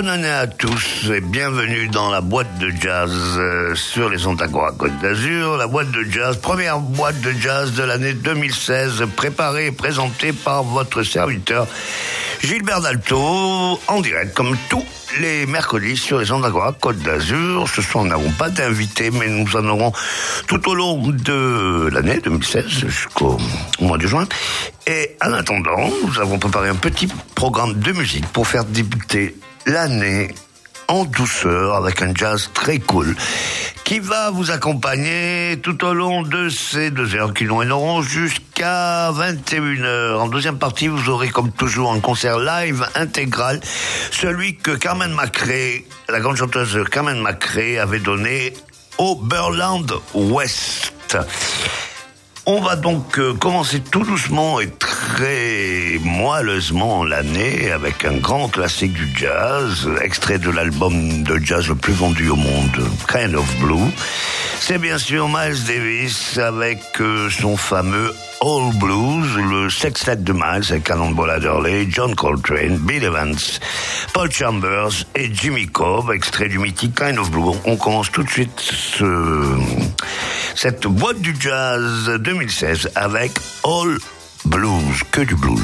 [0.00, 4.42] Bonne année à tous et bienvenue dans la boîte de jazz euh, sur les ondes
[4.78, 5.58] Côte d'Azur.
[5.58, 10.62] La boîte de jazz, première boîte de jazz de l'année 2016, préparée et présentée par
[10.62, 11.66] votre serviteur
[12.42, 14.86] Gilbert Dalto, en direct comme tous
[15.20, 17.68] les mercredis sur les ondes Côte d'Azur.
[17.68, 19.92] Ce soir, nous n'avons pas d'invité, mais nous en aurons
[20.46, 23.36] tout au long de l'année 2016 jusqu'au
[23.82, 24.26] mois de juin.
[24.86, 30.34] Et en attendant, nous avons préparé un petit programme de musique pour faire débuter l'année
[30.88, 33.14] en douceur avec un jazz très cool
[33.84, 39.10] qui va vous accompagner tout au long de ces deux heures qui nous auront jusqu'à
[39.12, 40.16] 21h.
[40.16, 43.60] En deuxième partie, vous aurez comme toujours un concert live intégral,
[44.10, 48.52] celui que Carmen Macré, la grande chanteuse Carmen Macré avait donné
[48.98, 51.16] au Burland West.
[52.46, 58.94] On va donc euh, commencer tout doucement et très moelleusement l'année avec un grand classique
[58.94, 63.90] du jazz, extrait de l'album de jazz le plus vendu au monde, Kind of Blue.
[64.58, 70.64] C'est bien sûr Miles Davis avec euh, son fameux All Blues, le sextet de Miles
[70.70, 73.36] avec Cannonball Adderley, John Coltrane, Bill Evans,
[74.14, 77.52] Paul Chambers et Jimmy Cobb, extrait du mythique Kind of Blue.
[77.66, 79.44] On commence tout de suite ce,
[80.54, 83.98] cette boîte du jazz 2016 avec All
[84.46, 85.60] Blues, que du blues.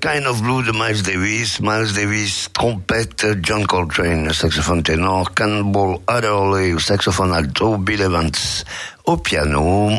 [0.00, 1.60] Kind of Blue de Miles Davis.
[1.60, 8.64] Miles Davis, trompette, John Coltrane, saxophone ténor, Cannonball Adderley, saxophone alto, Bill Evans
[9.04, 9.90] au piano,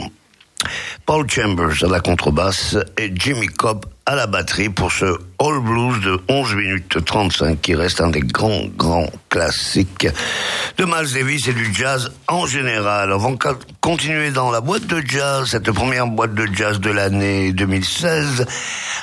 [1.05, 5.99] Paul Chambers à la contrebasse et Jimmy Cobb à la batterie pour ce All Blues
[5.99, 10.07] de 11 minutes 35 qui reste un des grands, grands classiques
[10.77, 13.11] de Miles Davis et du jazz en général.
[13.11, 13.35] On va
[13.81, 18.45] continuer dans la boîte de jazz, cette première boîte de jazz de l'année 2016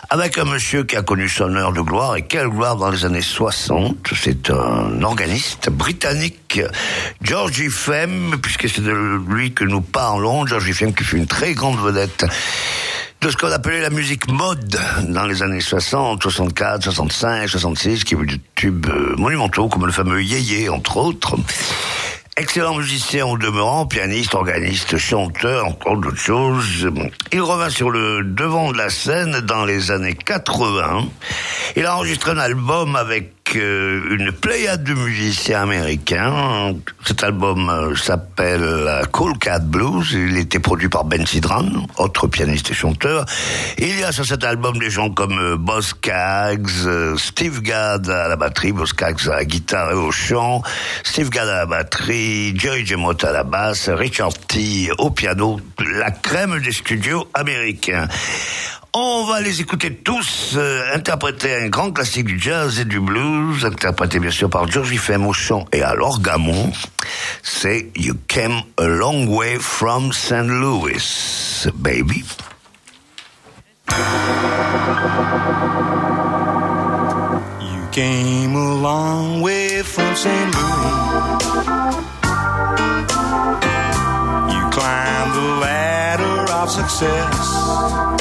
[0.09, 3.05] avec un monsieur qui a connu son heure de gloire et quelle gloire dans les
[3.05, 4.09] années 60.
[4.19, 6.63] C'est un organiste britannique,
[7.21, 10.47] Georgie Femme, puisque c'est de lui que nous parlons.
[10.47, 12.25] Georgie Femme qui fut une très grande vedette
[13.25, 14.79] de ce qu'on appelait la musique mode
[15.09, 19.93] dans les années 60, 64, 65, 66, qui eu des tubes euh, monumentaux comme le
[19.93, 21.35] fameux Yéyé, entre autres.
[22.37, 26.91] Excellent musicien au demeurant, pianiste, organiste, chanteur, encore d'autres choses.
[27.33, 31.07] Il revint sur le devant de la scène dans les années 80.
[31.77, 36.75] Il a enregistré un album avec une pléiade de musiciens américains.
[37.05, 40.13] Cet album euh, s'appelle Cool Cat Blues.
[40.13, 41.67] Il était produit par Ben Sidran,
[41.99, 43.27] autre pianiste et chanteur.
[43.79, 48.29] Il y a sur cet album des gens comme euh, Boss Skaggs, Steve Gadd à
[48.29, 50.63] la batterie, Boss Skaggs à la guitare et au chant,
[51.03, 56.11] Steve Gadd à la batterie, Jerry Jemot à la basse, Richard T au piano, la
[56.11, 58.09] crème des studios américains.
[58.97, 63.65] On va les écouter tous euh, interpréter un grand classique du jazz et du blues,
[63.65, 66.71] interprété bien sûr par Georgie Femme chant et à l'orgamon.
[67.43, 70.47] C'est You Came a Long Way from St.
[70.47, 72.25] Louis, baby.
[77.61, 80.55] You came a long way from St.
[80.55, 80.95] Louis.
[84.55, 88.14] You climbed the ladder of success.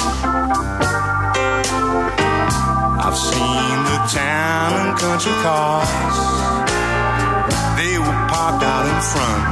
[3.05, 6.17] I've seen the town and country cars.
[7.75, 9.43] They were parked out in front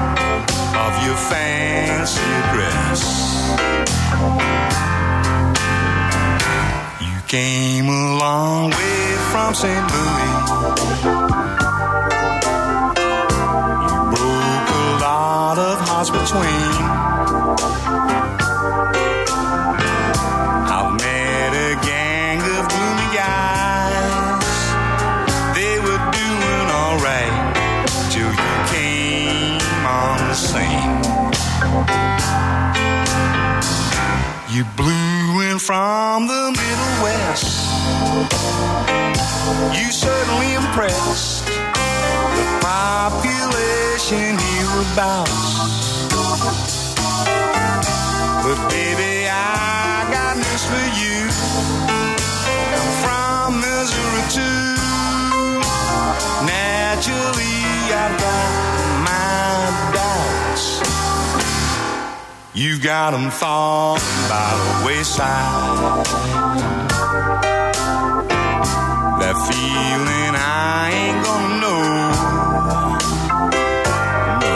[0.86, 3.01] of your fancy dress.
[7.01, 9.86] You came a long way from St.
[9.91, 10.34] Louis.
[13.84, 16.71] You broke a lot of hearts between.
[34.62, 37.65] You blew in from the Middle West.
[39.74, 45.50] You certainly impressed the population hereabouts.
[48.46, 51.25] But baby, I got news for you.
[52.77, 54.77] I'm from Missouri too.
[56.46, 57.58] Naturally,
[57.98, 58.21] I've
[62.53, 66.05] You got them falling by the wayside.
[69.22, 72.12] That feeling I ain't gonna know.
[74.43, 74.55] No.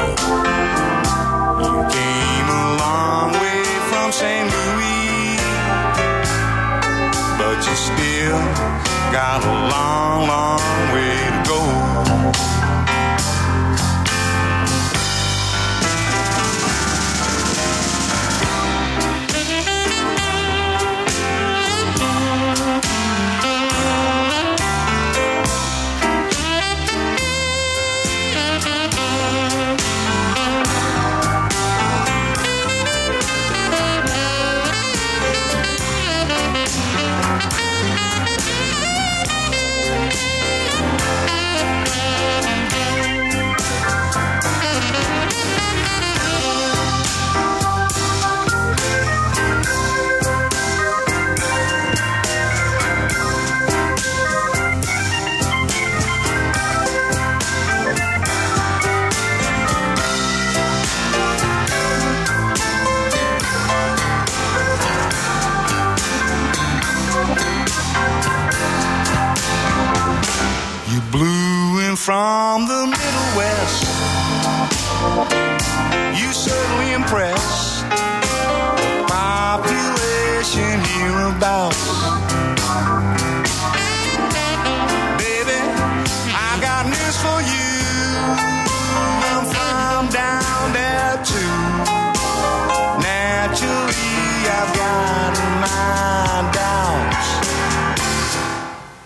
[1.63, 4.43] You came a long way from St.
[4.43, 5.39] Louis,
[7.39, 8.43] but you still
[9.15, 10.59] got a long, long
[10.91, 11.63] way to go.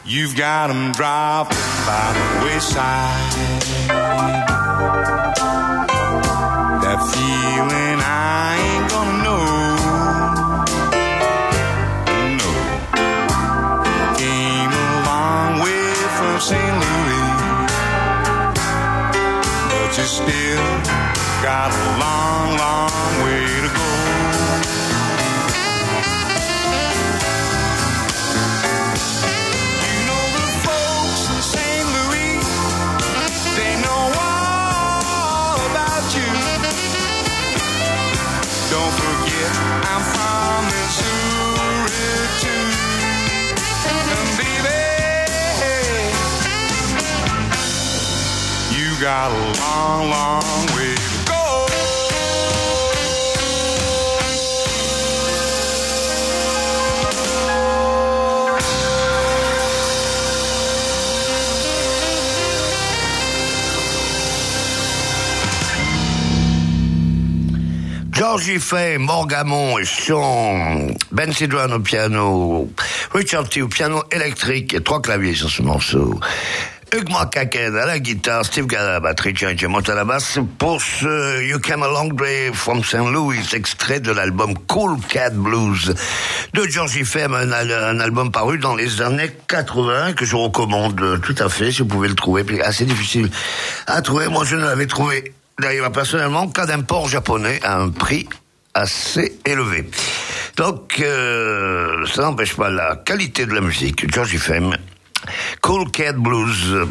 [0.09, 3.33] You've got 'em dropping by the wayside.
[6.81, 9.45] That feeling I ain't gonna know.
[12.41, 12.51] No.
[14.17, 16.75] Came a long way from St.
[16.83, 17.29] Louis.
[19.69, 20.69] But you still
[21.43, 22.88] got a long, long
[49.09, 50.09] got a long,
[68.99, 72.69] Morgamon et Sean, Ben Sidran au piano,
[73.13, 76.19] Richard T au piano électrique et trois claviers sur ce morceau.
[76.91, 81.43] Hugh McCacken à la guitare, Steve Gadd à la batterie, à la basse pour ce
[81.43, 83.11] You Came a Long Way from St.
[83.11, 85.93] Louis, extrait de l'album Cool Cat Blues
[86.53, 91.21] de Georgie Femme, un, al- un album paru dans les années 80 que je recommande
[91.21, 93.29] tout à fait si vous pouvez le trouver, assez difficile
[93.85, 94.27] à trouver.
[94.27, 98.27] Moi je ne l'avais trouvé d'ailleurs personnellement qu'à d'import japonais à un prix
[98.73, 99.89] assez élevé.
[100.57, 104.11] Donc, euh, ça n'empêche pas la qualité de la musique.
[104.13, 104.75] Georgie Femme,
[105.61, 106.87] Cool Cat Blues.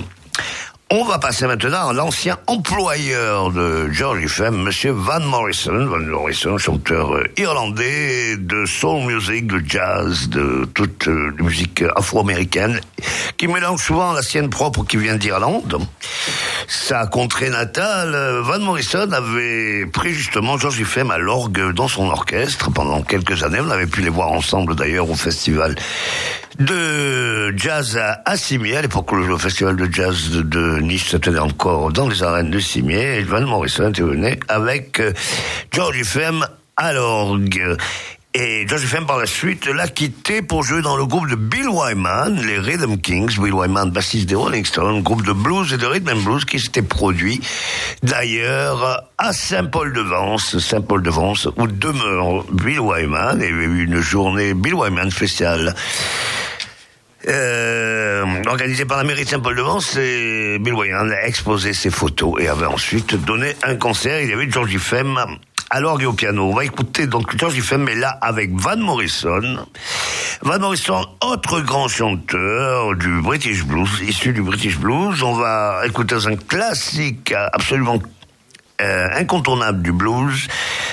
[0.90, 5.84] On va passer maintenant à l'ancien employeur de George Femme, Monsieur Van Morrison.
[5.84, 11.84] Van Morrison, chanteur euh, irlandais de soul music, de jazz, de toute euh, la musique
[11.94, 12.80] afro-américaine,
[13.36, 15.78] qui mélange souvent la sienne propre qui vient d'Irlande.
[16.68, 22.08] Sa contrée natale, euh, Van Morrison avait pris justement George Femme à l'orgue dans son
[22.08, 23.60] orchestre pendant quelques années.
[23.60, 25.74] On avait pu les voir ensemble d'ailleurs au festival
[26.58, 31.38] de jazz à, Cimier, à l'époque où le festival de jazz de, Nice se tenait
[31.38, 35.12] encore dans les arènes de Cimier, et Van Morrison intervenait avec euh,
[35.72, 37.76] George Femme à l'orgue.
[38.34, 41.68] Et George Femme, par la suite, l'a quitté pour jouer dans le groupe de Bill
[41.68, 43.36] Wyman, les Rhythm Kings.
[43.40, 46.60] Bill Wyman, bassiste des Rolling Stones, groupe de blues et de rhythm and blues qui
[46.60, 47.40] s'était produit
[48.02, 53.38] d'ailleurs à Saint-Paul-de-Vence, Saint-Paul-de-Vence, où demeure Bill Wyman.
[53.40, 55.74] Il y a eu une journée Bill Wyman spéciale
[57.28, 62.48] euh, organisé par la mairie de Saint-Paul-de-Vence, et Bill Wyman a exposé ses photos et
[62.48, 64.20] avait ensuite donné un concert.
[64.20, 65.18] Il y avait Georgie Femme
[65.70, 66.48] à l'orgue et au piano.
[66.48, 69.66] On va écouter donc Georgie Femme, mais là avec Van Morrison.
[70.42, 75.22] Van Morrison, autre grand chanteur du British Blues, issu du British Blues.
[75.22, 77.98] On va écouter un classique absolument
[78.80, 80.46] euh, incontournable du blues,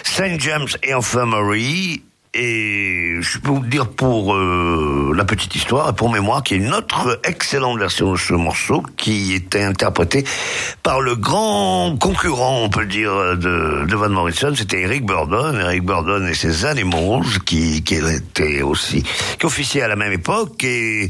[0.03, 0.39] St.
[0.39, 2.03] James Infirmary.
[2.37, 6.67] Et je peux vous dire pour euh, la petite histoire pour mémoire qu'il y a
[6.67, 10.25] une autre excellente version de ce morceau qui était interprétée
[10.83, 16.27] par le grand concurrent, on peut dire, de, Van Morrison, c'était Eric Burdon, Eric Burdon
[16.27, 19.03] et ses Animals, qui, qui étaient aussi,
[19.39, 21.07] qui officiaient à la même époque, et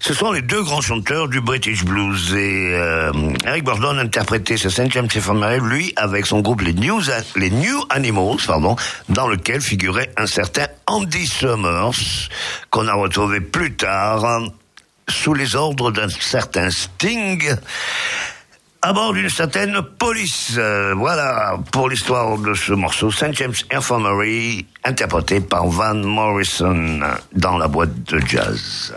[0.00, 2.32] ce sont les deux grands chanteurs du British Blues.
[2.34, 3.12] Et euh,
[3.46, 6.98] Eric Burdon interprétait ce Saint James Infirmary, lui, avec son groupe les New,
[7.36, 8.76] les New Animals, pardon,
[9.10, 10.45] dans lequel figurait un certain
[10.86, 12.28] Andy Summers,
[12.70, 14.40] qu'on a retrouvé plus tard
[15.08, 17.56] sous les ordres d'un certain Sting
[18.82, 20.54] à bord d'une certaine police.
[20.58, 23.32] Euh, voilà pour l'histoire de ce morceau, St.
[23.34, 27.00] James Infirmary, interprété par Van Morrison
[27.32, 28.94] dans la boîte de jazz.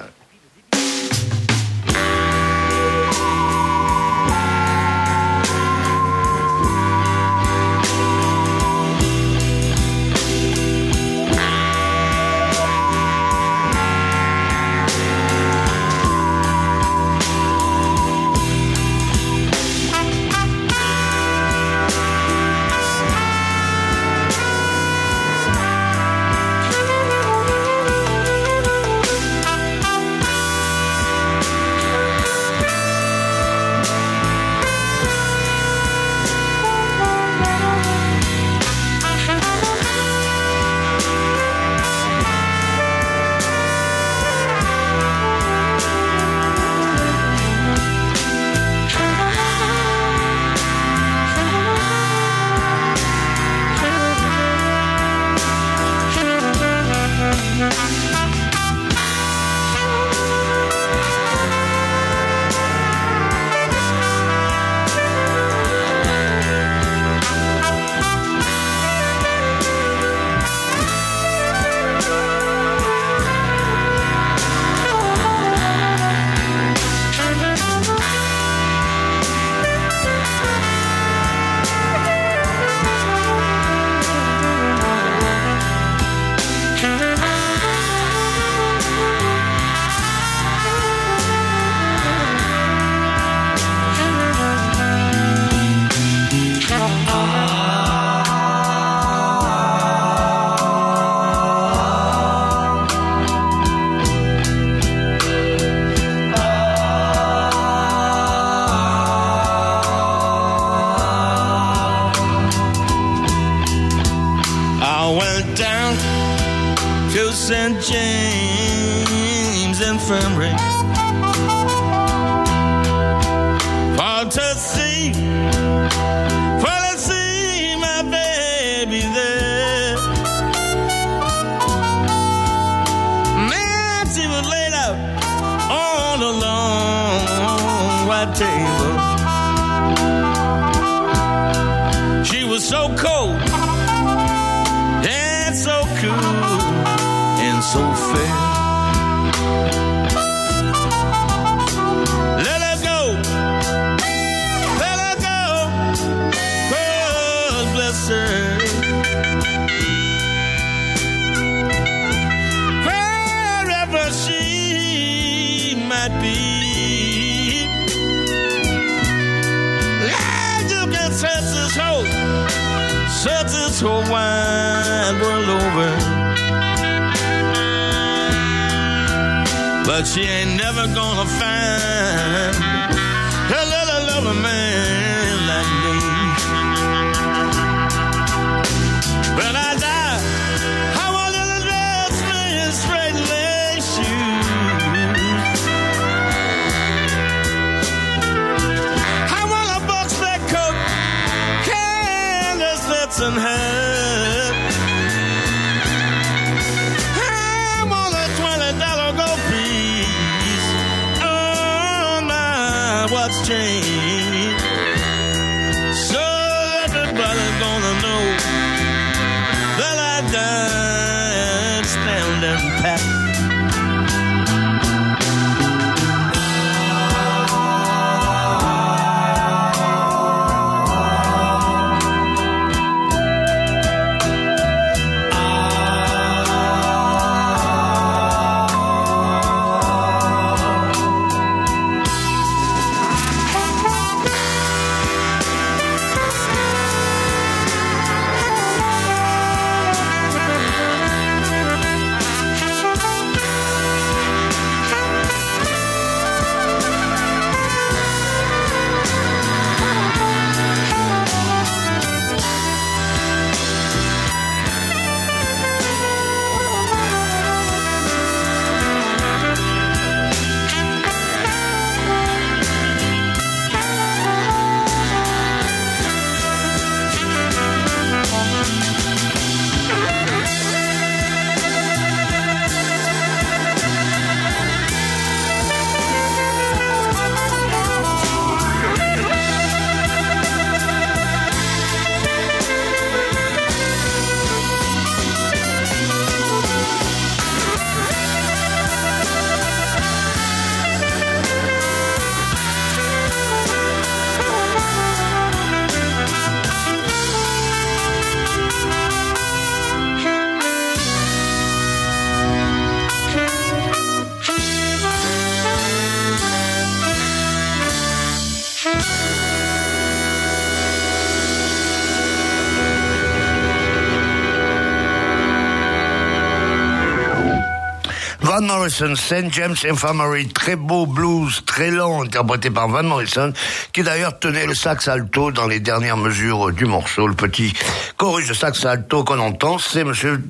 [328.70, 329.52] Morrison, St.
[329.52, 333.52] James Infirmary, très beau blues, très lent, interprété par Van Morrison,
[333.94, 337.26] qui d'ailleurs tenait le sax alto dans les dernières mesures du morceau.
[337.26, 337.74] Le petit
[338.18, 340.44] chorus de sax alto qu'on entend, c'est monsieur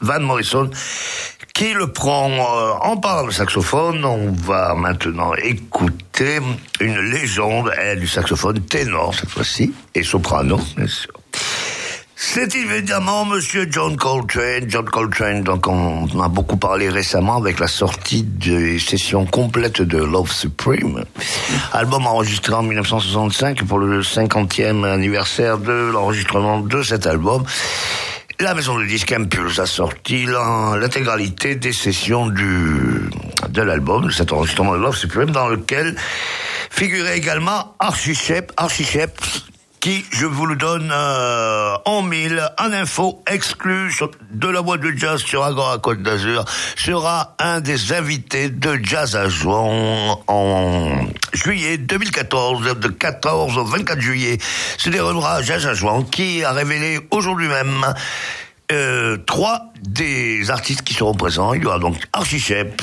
[0.00, 0.70] Van Morrison
[1.52, 4.04] qui le prend euh, en parlant de saxophone.
[4.04, 6.38] On va maintenant écouter
[6.78, 11.12] une légende, elle, du saxophone ténor cette fois-ci, et soprano, bien sûr.
[12.16, 14.64] C'est évidemment Monsieur John Coltrane.
[14.68, 19.98] John Coltrane, donc on a beaucoup parlé récemment avec la sortie des sessions complètes de
[19.98, 21.04] Love Supreme,
[21.72, 27.44] album enregistré en 1965 pour le 50e anniversaire de l'enregistrement de cet album.
[28.40, 33.10] La maison de disques Impulse a sorti l'intégralité des sessions du,
[33.48, 35.96] de l'album, de cet enregistrement de Love Supreme, dans lequel
[36.70, 39.20] figurait également Archie Shepp, Archie Shepp,
[39.84, 43.92] qui, je vous le donne euh, en mille, en info exclue
[44.30, 49.14] de la boîte de jazz sur Agora Côte d'Azur, sera un des invités de Jazz
[49.14, 54.38] à Jouan en juillet 2014, de 14 au 24 juillet.
[54.78, 57.84] Se déroulera Jazz à Jouan, qui a révélé aujourd'hui même
[58.72, 61.52] euh, trois des artistes qui seront présents.
[61.52, 62.80] Il y aura donc Archie Shepp,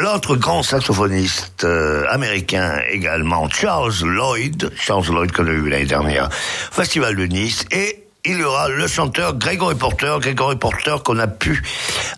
[0.00, 6.28] L'autre grand saxophoniste euh, américain également, Charles Lloyd, Charles Lloyd qu'on a eu l'année dernière,
[6.30, 11.26] Festival de Nice, et il y aura le chanteur Gregory Porter, Gregory Porter qu'on a
[11.26, 11.64] pu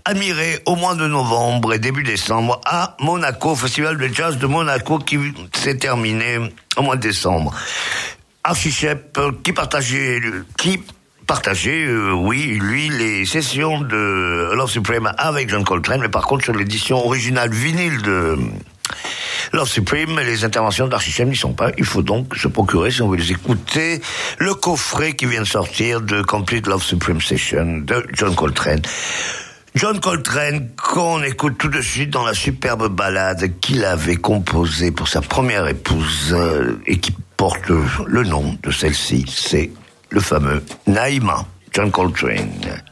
[0.04, 4.98] admirer au mois de novembre et début décembre à Monaco, Festival de Jazz de Monaco
[4.98, 5.18] qui
[5.54, 6.38] s'est terminé
[6.76, 7.54] au mois de décembre.
[8.44, 10.20] Archichep qui partageait,
[10.58, 10.82] qui
[11.30, 16.42] partageait, euh, oui, lui, les sessions de Love Supreme avec John Coltrane, mais par contre
[16.42, 18.36] sur l'édition originale vinyle de
[19.52, 21.70] Love Supreme, les interventions d'Archichem n'y sont pas.
[21.78, 24.00] Il faut donc se procurer, si on veut les écouter,
[24.38, 28.82] le coffret qui vient de sortir de Complete Love Supreme Session de John Coltrane.
[29.76, 35.06] John Coltrane, qu'on écoute tout de suite dans la superbe ballade qu'il avait composée pour
[35.06, 39.70] sa première épouse euh, et qui porte le nom de celle-ci, c'est
[40.10, 42.82] le fameux Naïma, John Coltrane.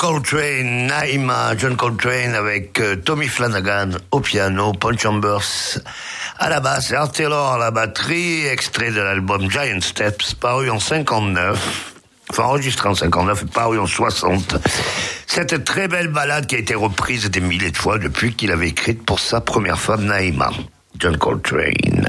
[0.00, 5.78] Coltrane, Naima, John Coltrane avec euh, Tommy Flanagan au piano, Paul Chambers
[6.38, 10.70] à la basse et Art Taylor à la batterie, extrait de l'album Giant Steps, paru
[10.70, 11.92] en 59,
[12.30, 14.56] enfin enregistré en 59 et paru en 60.
[15.26, 18.68] Cette très belle balade qui a été reprise des milliers de fois depuis qu'il avait
[18.68, 20.50] écrite pour sa première femme Naima,
[20.98, 22.08] John Coltrane.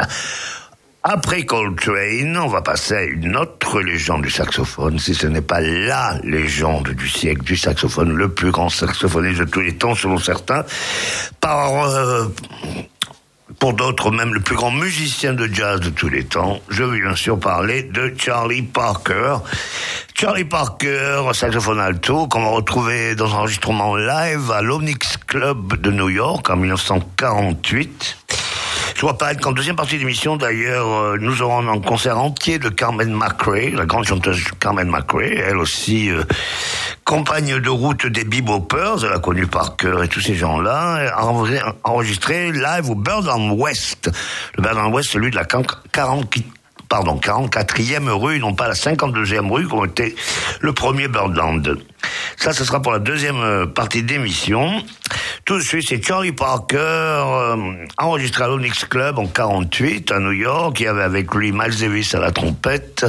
[1.03, 5.59] Après Coltrane, on va passer à une autre légende du saxophone, si ce n'est pas
[5.59, 10.19] la légende du siècle du saxophone, le plus grand saxophoniste de tous les temps selon
[10.19, 10.63] certains,
[11.39, 12.27] par euh,
[13.57, 16.59] pour d'autres même le plus grand musicien de jazz de tous les temps.
[16.69, 19.37] Je vais bien sûr parler de Charlie Parker.
[20.13, 25.89] Charlie Parker, saxophone alto, qu'on va retrouver dans un enregistrement live à l'Onyx Club de
[25.89, 28.17] New York en 1948.
[29.01, 33.11] Vois pas qu'en deuxième partie d'émission, d'ailleurs, euh, nous aurons un concert entier de Carmen
[33.11, 36.21] McRae, la grande chanteuse Carmen McRae, elle aussi euh,
[37.03, 41.15] compagne de route des Beboppers, elle a connu Parker et tous ces gens-là,
[41.83, 44.11] enregistré live au Birdland West.
[44.55, 45.79] Le Birdland West, celui de la 40
[46.87, 50.13] pardon, 44e rue, non pas la 52e rue, comme était
[50.59, 51.77] le premier Birdland.
[52.37, 54.83] Ça, ce sera pour la deuxième euh, partie d'émission.
[55.45, 60.31] Tout de suite, c'est Charlie Parker, euh, enregistré à l'Onyx Club en 48 à New
[60.31, 60.79] York.
[60.79, 63.05] Il y avait avec lui Miles Davis à la trompette,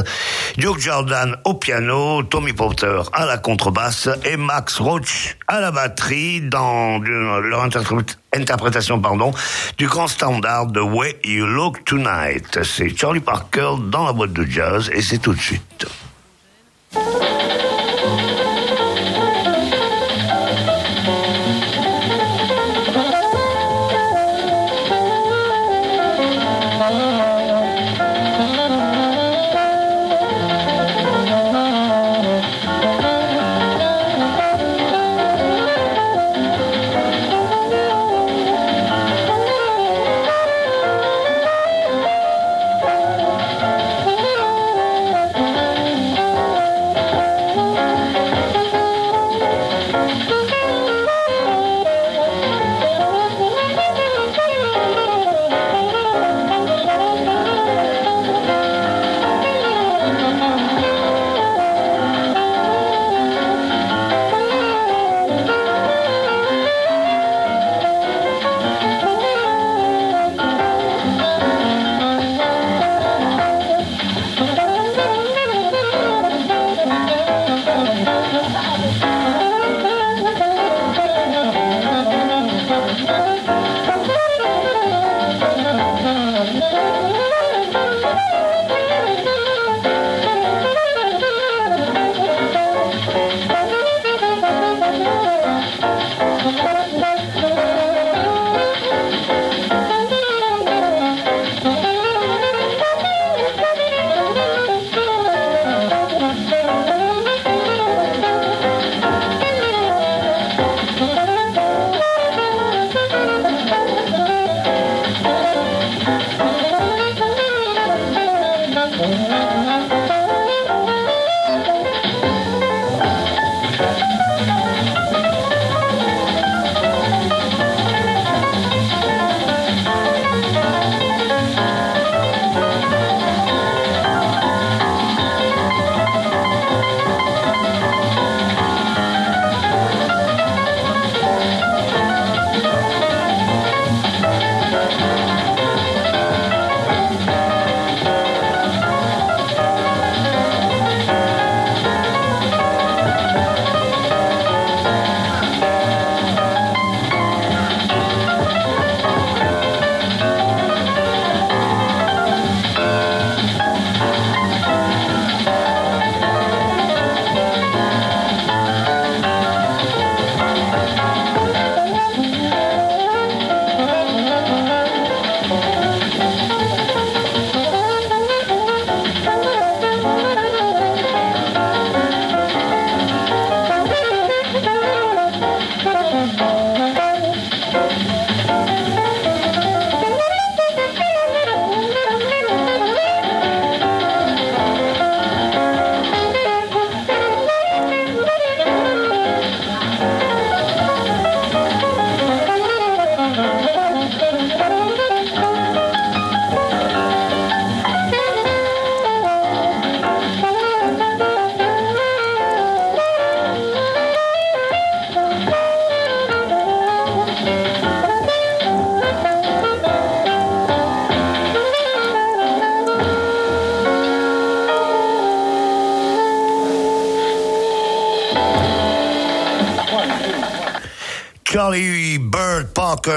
[0.56, 6.40] Duke Jordan au piano, Tommy Porter à la contrebasse et Max Roach à la batterie
[6.40, 9.32] dans leur interprétation pardon,
[9.78, 12.62] du grand standard de Way You Look Tonight.
[12.64, 15.86] C'est Charlie Parker dans la boîte de jazz et c'est tout de suite.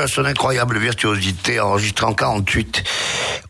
[0.07, 2.83] Son incroyable virtuosité enregistrée en 48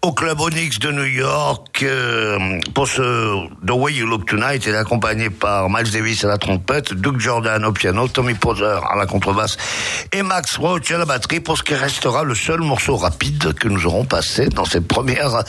[0.02, 4.66] au club Onyx de New York euh, pour ce The Way You Look Tonight.
[4.66, 8.80] Il est accompagné par Miles Davis à la trompette, Doug Jordan au piano, Tommy Poser
[8.90, 9.58] à la contrebasse
[10.12, 13.68] et Max Roach à la batterie pour ce qui restera le seul morceau rapide que
[13.68, 15.44] nous aurons passé dans cette première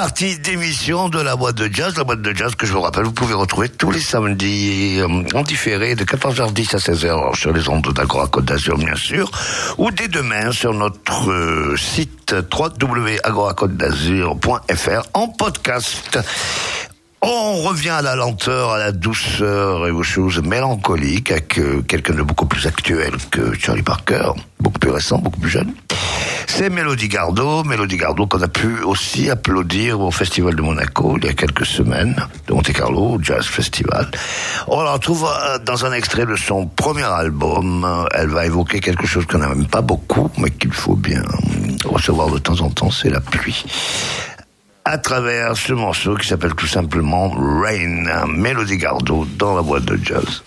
[0.00, 1.94] partie d'émission de la boîte de jazz.
[1.98, 5.22] La boîte de jazz que je vous rappelle, vous pouvez retrouver tous les samedis euh,
[5.34, 9.30] en différé de 14h10 à 16h sur les ondes d'Agora Côte d'Azur, bien sûr,
[9.76, 16.18] ou dès demain sur notre euh, site www.agoracôte-d'azur.fr en podcast.
[17.20, 22.14] On revient à la lenteur, à la douceur et aux choses mélancoliques avec euh, quelqu'un
[22.14, 25.74] de beaucoup plus actuel que Charlie Parker, beaucoup plus récent, beaucoup plus jeune.
[26.52, 31.24] C'est Mélodie Gardot, Mélodie Gardot qu'on a pu aussi applaudir au Festival de Monaco il
[31.24, 32.14] y a quelques semaines,
[32.46, 34.10] de Monte Carlo, Jazz Festival.
[34.66, 38.06] On la retrouve euh, dans un extrait de son premier album.
[38.12, 41.22] Elle va évoquer quelque chose qu'on n'aime pas beaucoup, mais qu'il faut bien
[41.86, 43.64] recevoir de temps en temps, c'est la pluie
[44.84, 49.98] à travers ce morceau qui s'appelle tout simplement Rain, Mélodie Gardot dans la boîte de
[50.02, 50.42] jazz.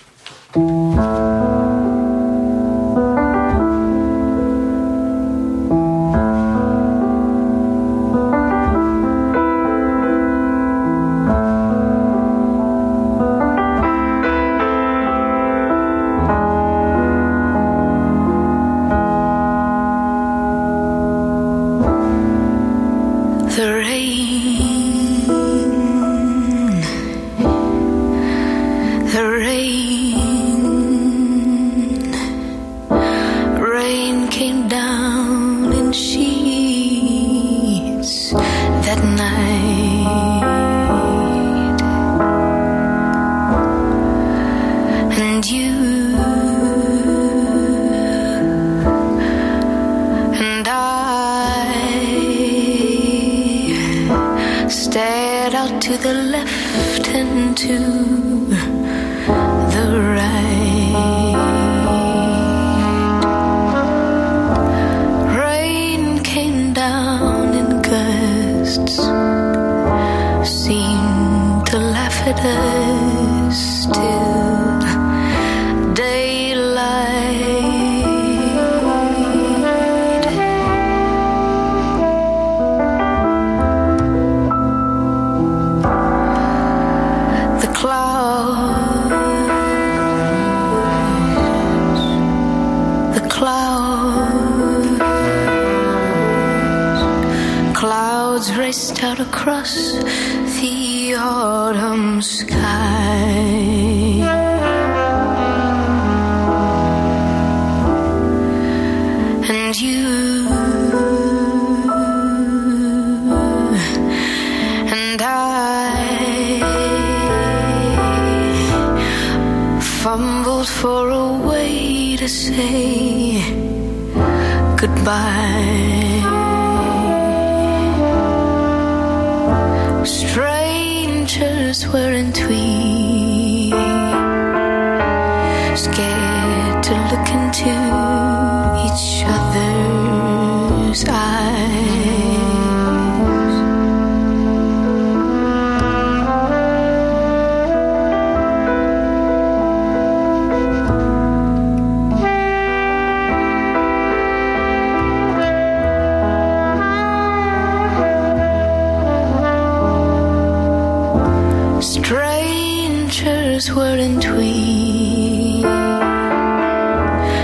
[164.04, 165.62] Weren't we?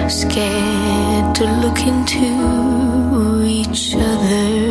[0.10, 4.69] Scared to look into each other's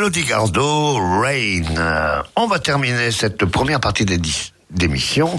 [0.00, 2.22] Mélodie Gardot, Rain.
[2.34, 4.06] On va terminer cette première partie
[4.70, 5.38] d'émission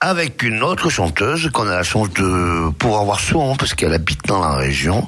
[0.00, 4.26] avec une autre chanteuse qu'on a la chance de pouvoir voir souvent parce qu'elle habite
[4.26, 5.06] dans la région,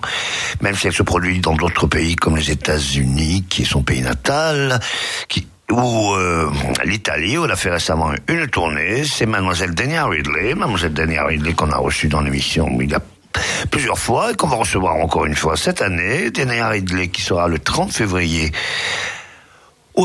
[0.61, 4.01] même si elle se produit dans d'autres pays comme les États-Unis, qui est son pays
[4.01, 4.79] natal,
[5.72, 6.49] ou euh,
[6.85, 11.53] l'Italie, où elle a fait récemment une tournée, c'est Mademoiselle Dania Ridley, Mademoiselle Dania Ridley
[11.53, 12.95] qu'on a reçue dans l'émission il
[13.70, 16.30] plusieurs fois et qu'on va recevoir encore une fois cette année.
[16.30, 18.53] Denia Ridley qui sera le 30 février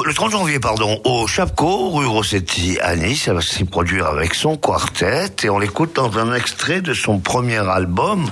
[0.01, 3.27] le 30 janvier, pardon, au Chapco, rue Rossetti à Nice.
[3.27, 7.19] Elle va s'y produire avec son quartet et on l'écoute dans un extrait de son
[7.19, 8.27] premier album,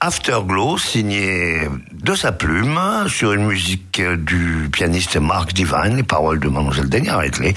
[0.00, 6.48] Afterglow, signé de sa plume sur une musique du pianiste Mark Divine, les paroles de
[6.48, 7.52] Mademoiselle Denia Ridley.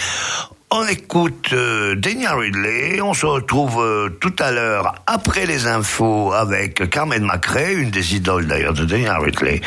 [0.72, 3.02] On écoute euh, Denia Ridley.
[3.02, 8.16] On se retrouve euh, tout à l'heure après les infos avec Carmen Macrae, une des
[8.16, 9.62] idoles d'ailleurs de Denia Ridley.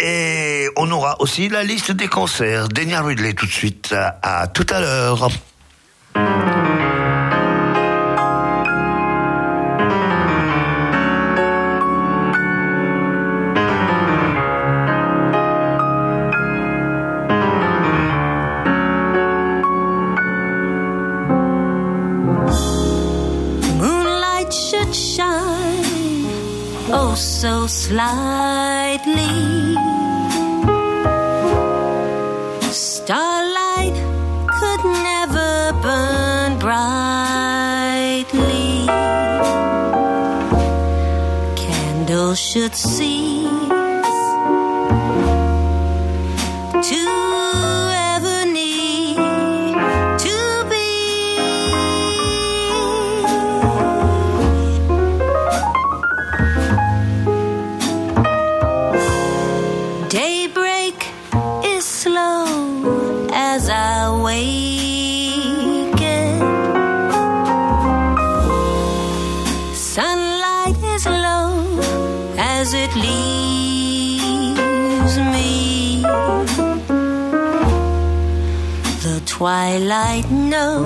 [0.00, 2.68] Et on aura aussi la liste des concerts.
[2.68, 3.94] Denia Ridley tout de suite.
[4.22, 5.28] À tout à l'heure.
[42.56, 43.15] should see
[79.98, 80.85] I know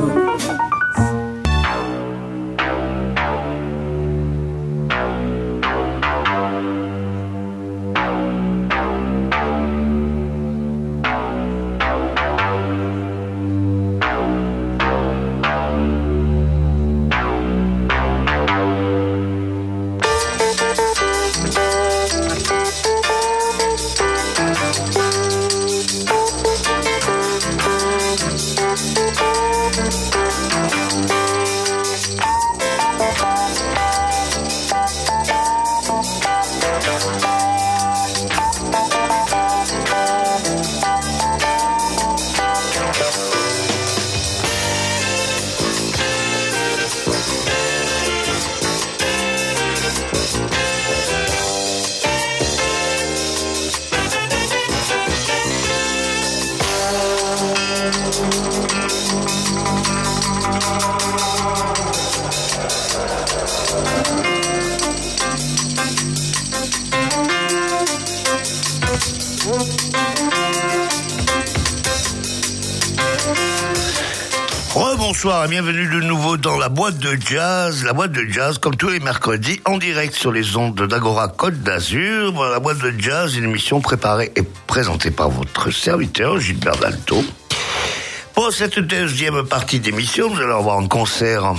[75.51, 77.82] bienvenue de nouveau dans la boîte de jazz.
[77.82, 81.61] La boîte de jazz, comme tous les mercredis, en direct sur les ondes d'Agora Côte
[81.62, 82.40] d'Azur.
[82.53, 87.24] La boîte de jazz, une émission préparée et présentée par votre serviteur Gilbert Dalto.
[88.32, 91.55] Pour cette deuxième partie d'émission, nous allons avoir un concert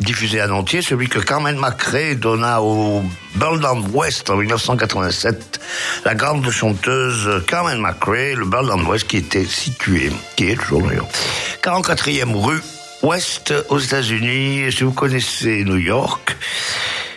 [0.00, 3.02] diffusé à Nantier, celui que Carmen Macrae donna au
[3.34, 5.60] Burland West en 1987.
[6.06, 11.08] La grande chanteuse Carmen Macrae, le Burland West qui était situé, qui est toujours d'ailleurs,
[11.62, 12.62] 44e rue
[13.04, 14.72] Ouest aux États-Unis.
[14.72, 16.34] Si vous connaissez New York,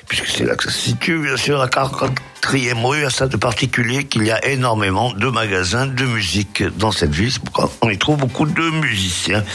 [0.09, 3.37] puisque c'est là que ça se situe, bien sûr, la 44e rue a ça de
[3.37, 7.31] particulier qu'il y a énormément de magasins de musique dans cette ville.
[7.81, 9.45] On y trouve beaucoup de musiciens.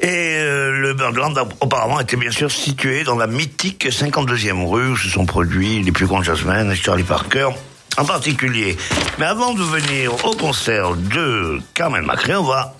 [0.00, 4.96] Et euh, le Birdland auparavant était bien sûr situé dans la mythique 52e rue où
[4.96, 7.48] se sont produits les plus grands jazzmen et Charlie Parker
[7.96, 8.76] en particulier.
[9.18, 12.76] Mais avant de venir au concert de Carmen Macrae, on va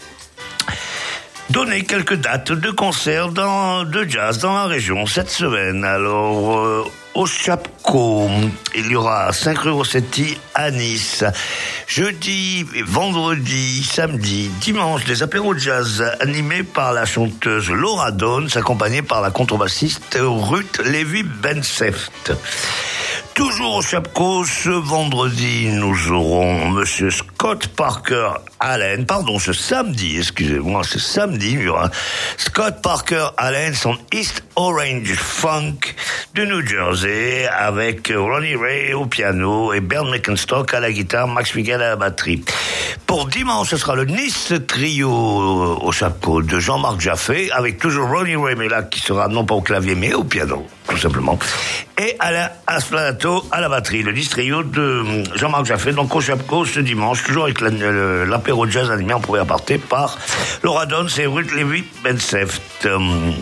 [1.50, 5.84] donner quelques dates de concerts de jazz dans la région cette semaine.
[5.84, 6.84] Alors, euh,
[7.14, 8.28] au Chapco,
[8.74, 11.24] il y aura 5 rue Rossetti à Nice.
[11.86, 19.20] Jeudi, vendredi, samedi, dimanche, des apéros jazz animés par la chanteuse Laura Dawn, accompagnée par
[19.20, 22.32] la contrebassiste Ruth Lévy-Benseft.
[23.34, 28.30] Toujours au Chapco, ce vendredi, nous aurons Monsieur Scott Parker
[28.66, 31.90] Allen, pardon, ce samedi, excusez-moi, ce samedi, il y aura
[32.38, 35.94] Scott Parker Allen, son East Orange Funk
[36.34, 41.54] de New Jersey, avec Ronnie Ray au piano et Bernd Meckenstock à la guitare, Max
[41.54, 42.42] Miguel à la batterie.
[43.06, 48.34] Pour dimanche, ce sera le Nice Trio au Chapco de Jean-Marc Jaffé, avec toujours Ronnie
[48.36, 50.66] Ray, mais là, qui sera non pas au clavier, mais au piano.
[50.88, 51.38] tout simplement.
[51.98, 56.64] Et Alain Asplanato à la batterie, le distrio de hum, Jean-Marc Jaffé, donc au Chapco
[56.64, 57.70] ce dimanche, toujours avec la-
[58.54, 60.16] l'apéro jazz animé en première partie par
[60.62, 62.86] Laura Dons et Ruth Lévy Benseft.
[62.86, 63.34] Hum,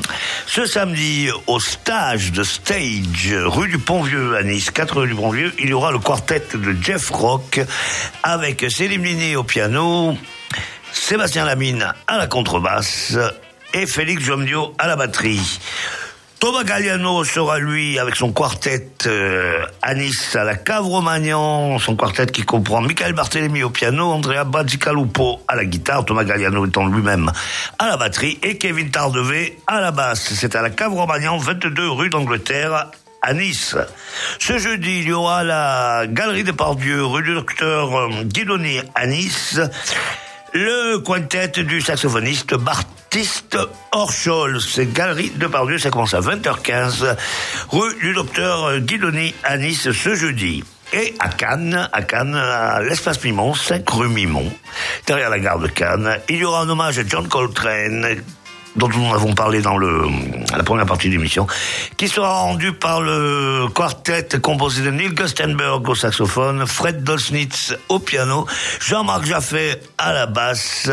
[0.47, 5.53] Ce samedi, au stage de stage, rue du Pont-Vieux à Nice, 4 rue du Pont-Vieux,
[5.59, 7.61] il y aura le quartet de Jeff Rock
[8.23, 10.17] avec Céline Liné au piano,
[10.95, 13.19] Sébastien Lamine à la contrebasse
[13.75, 15.61] et Félix Jomdio à la batterie.
[16.43, 21.95] Thomas Galliano sera lui avec son quartet euh, à Nice à la Cave Romagnan, son
[21.95, 26.89] quartet qui comprend Michael Barthélémy au piano, Andrea Bazzicalupo à la guitare, Thomas Galliano étant
[26.89, 27.31] lui-même
[27.79, 30.35] à la batterie et Kevin Tardevé à la basse.
[30.35, 32.89] C'est à la Cave Romagnan, 22 rue d'Angleterre
[33.23, 33.77] à Nice.
[34.41, 39.07] Ce jeudi, il y aura la Galerie des Pardieux, rue du Docteur euh, Guidoni à
[39.07, 39.61] Nice.
[40.55, 43.57] Le quintet du saxophoniste Baptiste
[43.91, 44.61] Orchol.
[44.61, 47.17] C'est Galerie de Pardieu, ça commence à 20h15,
[47.71, 50.63] rue du Docteur Guidoni à Nice ce jeudi.
[50.93, 54.53] Et à Cannes, à Cannes, à l'espace Mimon, 5 rue Mimon,
[55.07, 58.23] derrière la gare de Cannes, il y aura un hommage à John Coltrane,
[58.77, 60.07] dont nous avons parlé dans le,
[60.57, 61.47] la première partie de l'émission,
[61.97, 67.99] qui sera rendu par le quartet composé de Neil Gustenberg au saxophone, Fred Dolznitz au
[67.99, 68.47] piano,
[68.81, 70.91] Jean-Marc Jaffé à la basse,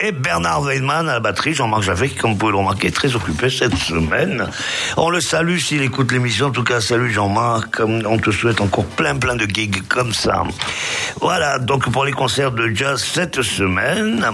[0.00, 2.90] et Bernard Weinmann à la batterie, Jean-Marc Jaffé, qui, comme vous pouvez le remarquer, est
[2.90, 4.48] très occupé cette semaine.
[4.96, 6.46] On le salue s'il écoute l'émission.
[6.46, 7.80] En tout cas, salut Jean-Marc.
[7.80, 10.42] On te souhaite encore plein, plein de gigs comme ça.
[11.20, 14.26] Voilà, donc pour les concerts de jazz cette semaine,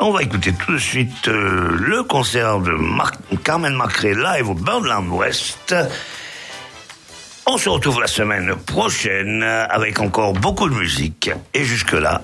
[0.00, 2.72] on va écouter tout de suite euh, le concert de
[3.44, 5.74] Carmen Macré live au Birdland West.
[7.46, 11.30] On se retrouve la semaine prochaine avec encore beaucoup de musique.
[11.54, 12.22] Et jusque-là,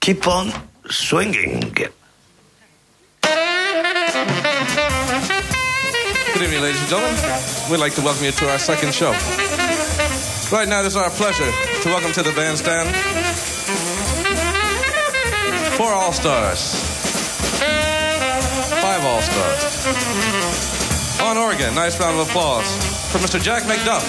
[0.00, 0.46] keep on
[0.88, 1.72] swinging.
[6.32, 7.14] Good evening, ladies and gentlemen.
[7.70, 9.12] We'd like to welcome you to our second show.
[10.50, 11.50] Right now, it is our pleasure
[11.82, 12.88] to welcome to the bandstand
[15.76, 16.83] four All Stars,
[18.94, 21.20] five All Stars.
[21.20, 22.76] On organ, nice round of applause
[23.10, 23.42] for Mr.
[23.42, 24.04] Jack McDuff.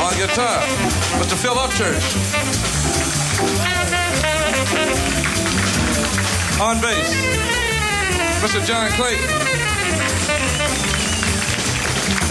[0.00, 0.62] On guitar,
[1.20, 1.36] Mr.
[1.36, 2.06] Phil Upchurch.
[6.60, 7.14] On bass,
[8.42, 8.66] Mr.
[8.66, 9.30] John Clayton.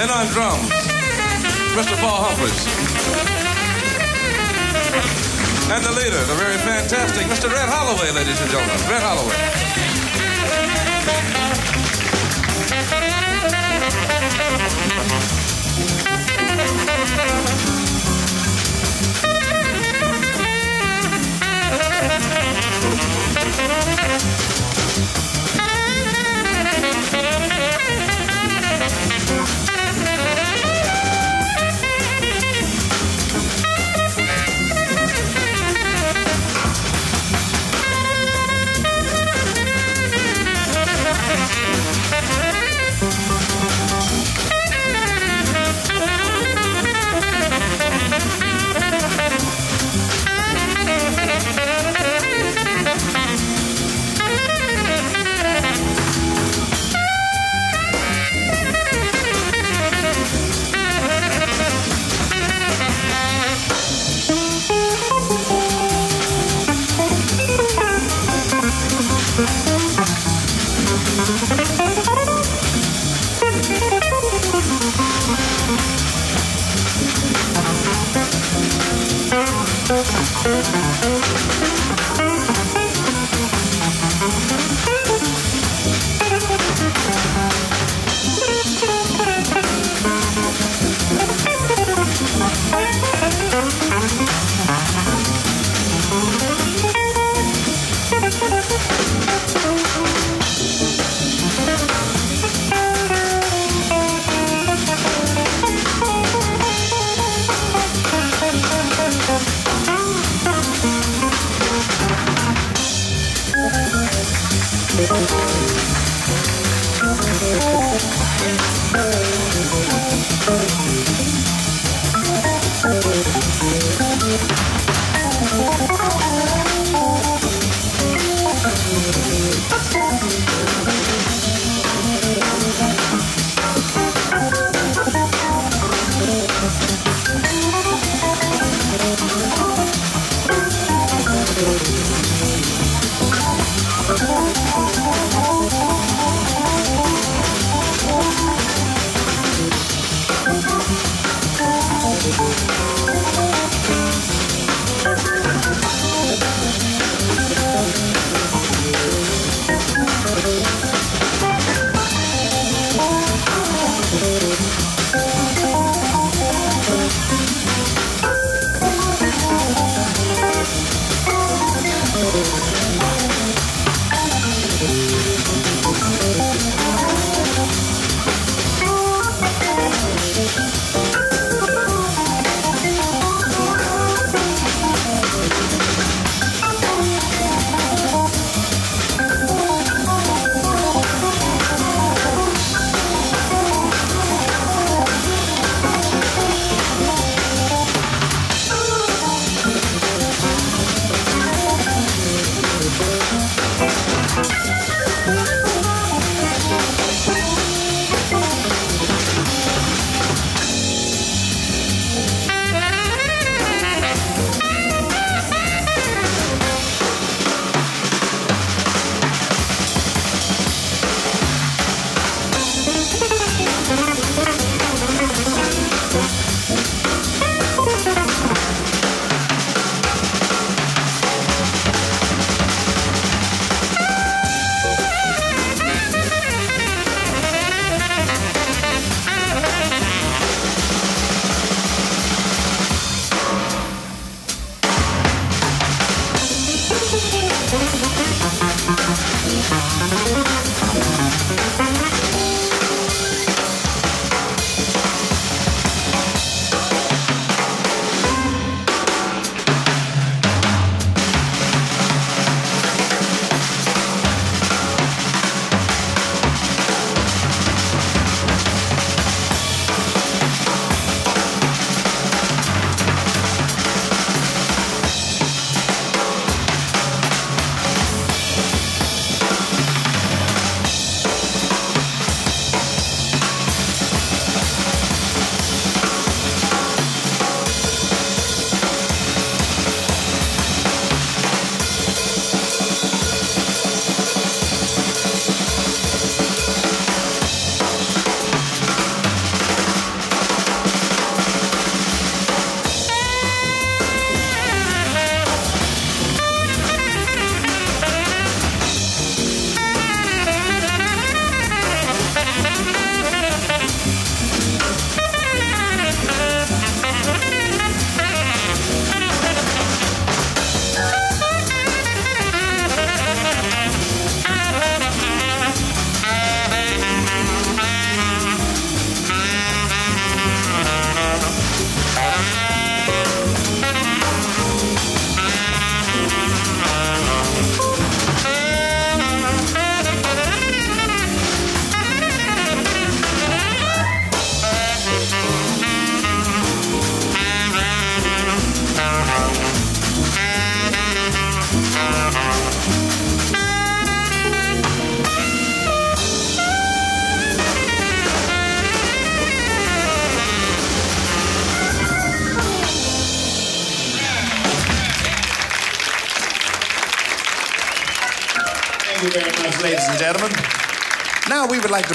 [0.01, 0.69] And on drums,
[1.77, 1.95] Mr.
[2.01, 2.65] Paul Humphries.
[5.67, 7.51] And the leader, the very fantastic Mr.
[7.51, 8.77] Red Holloway, ladies and gentlemen.
[8.87, 9.65] Red Holloway.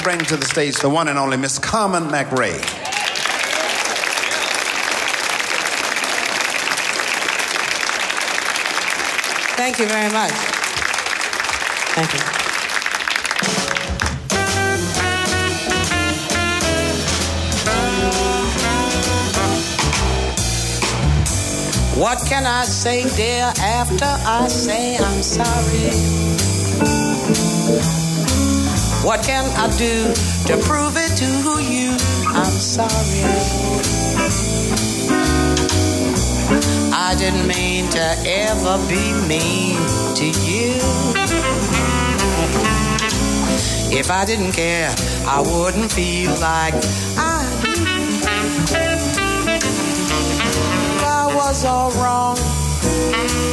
[0.01, 2.59] To bring to the stage the one and only Miss Carmen McRae.
[9.57, 10.31] Thank you very much.
[11.93, 12.19] Thank you.
[22.01, 25.91] What can I say, dear, after I say I'm sorry?
[29.03, 30.13] What can I do
[30.45, 31.25] to prove it to
[31.59, 31.91] you?
[32.27, 33.23] I'm sorry.
[36.93, 39.77] I didn't mean to ever be mean
[40.13, 40.77] to you.
[43.91, 44.93] If I didn't care,
[45.25, 46.75] I wouldn't feel like
[47.17, 47.73] I do.
[51.03, 52.37] I was all wrong,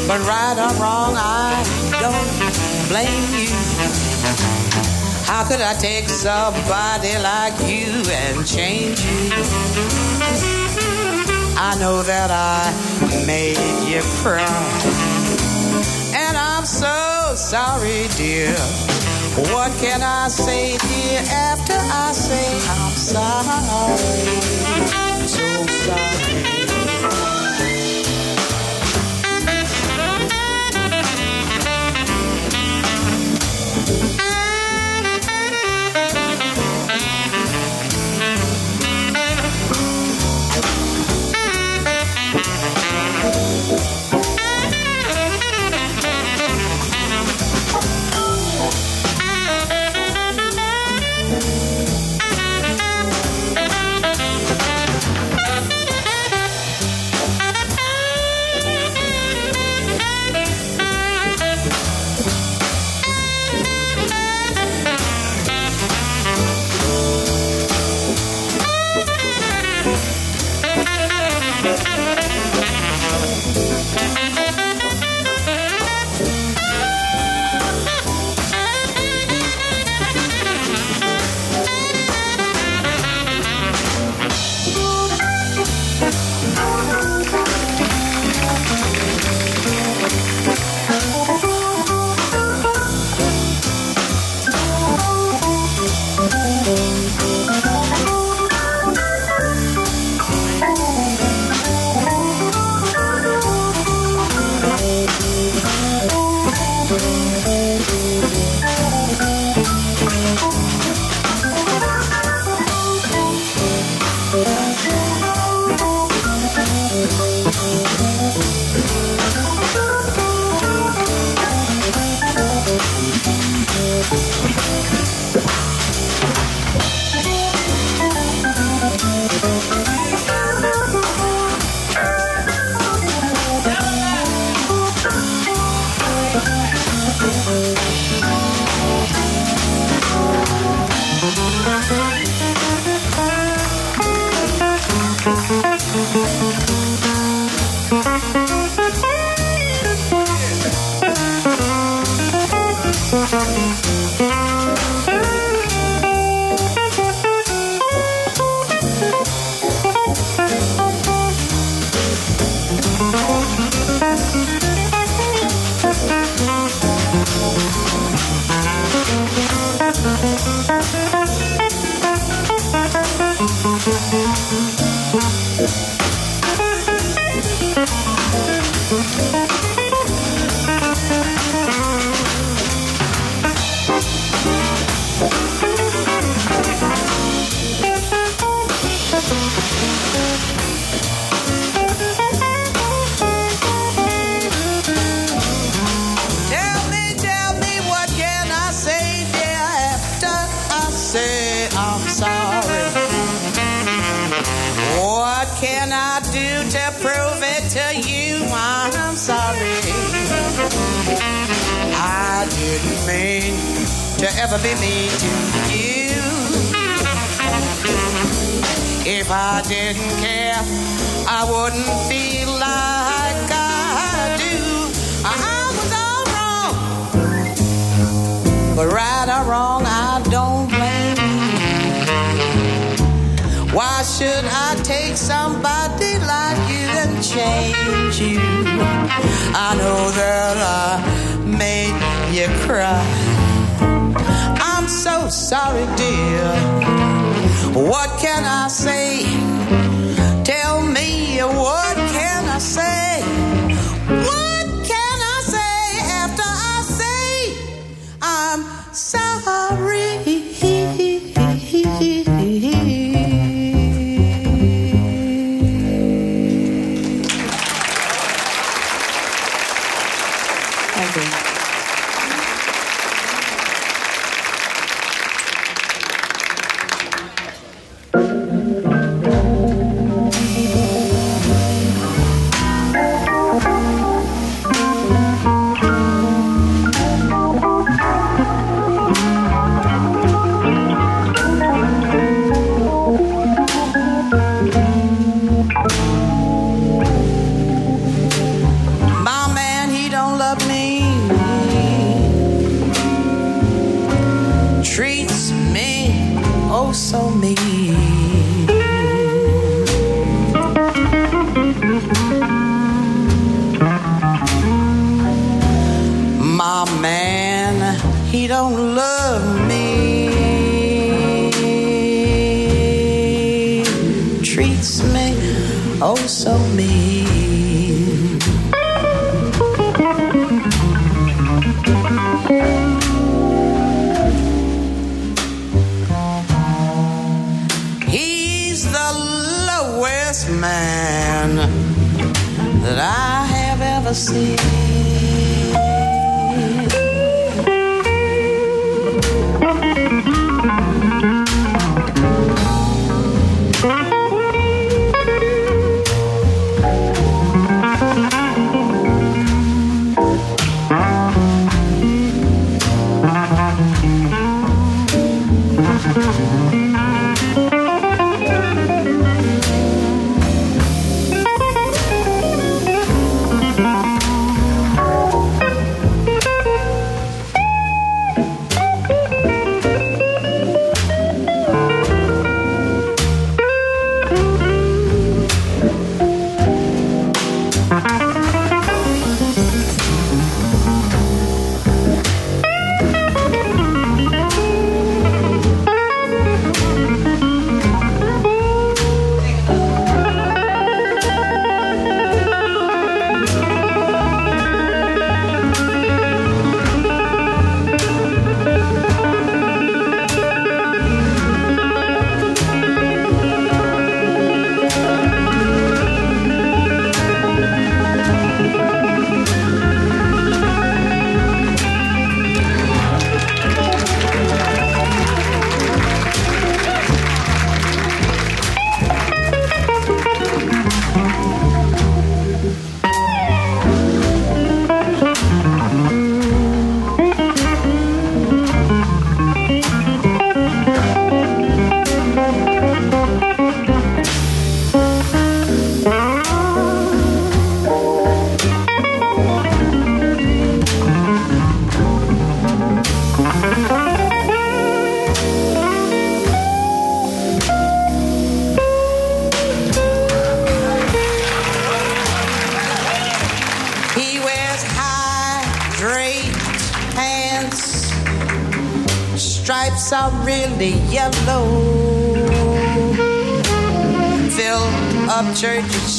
[0.07, 1.64] but right or wrong, I
[2.03, 3.68] don't blame you.
[5.29, 9.31] How could I take somebody like you and change you?
[11.61, 12.72] I know that I
[13.26, 14.47] made you cry.
[16.14, 18.55] And I'm so sorry, dear.
[19.53, 25.07] What can I say, dear, after I say I'm sorry?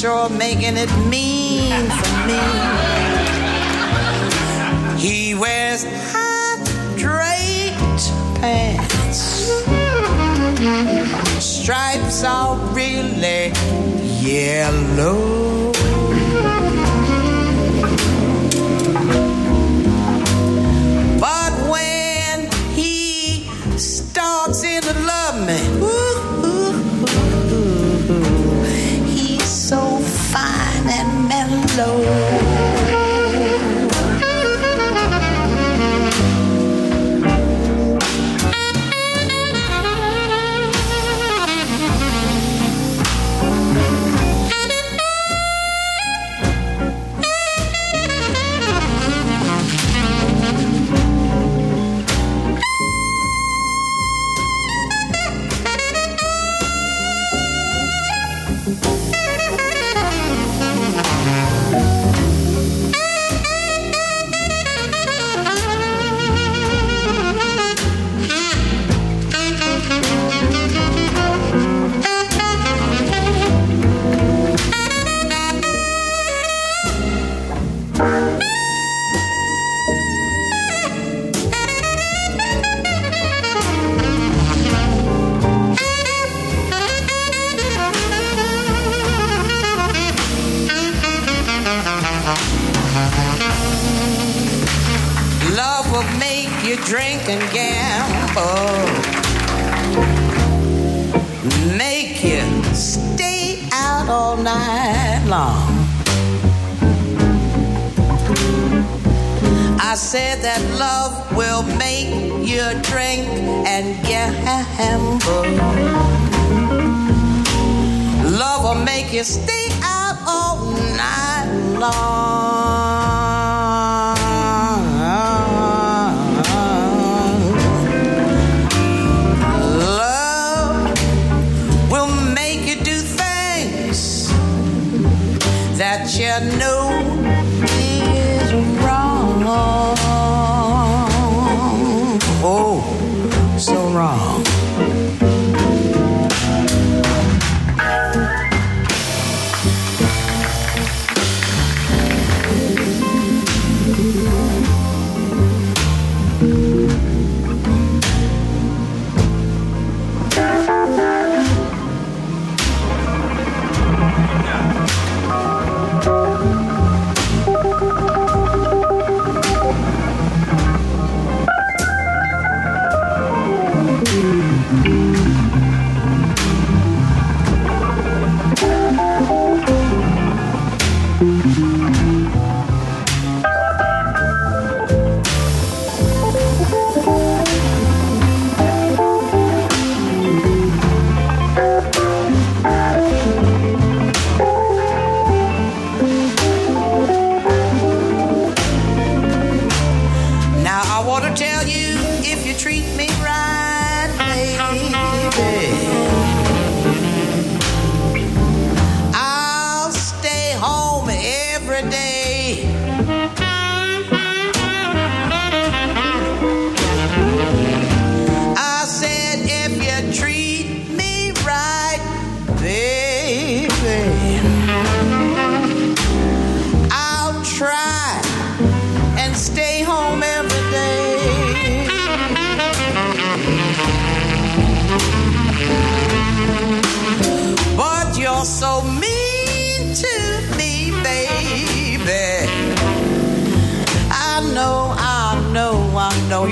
[0.00, 0.88] Sure making it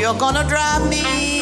[0.09, 1.38] You're gonna drive me